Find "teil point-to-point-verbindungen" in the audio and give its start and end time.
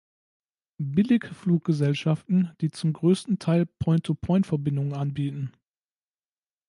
3.37-4.95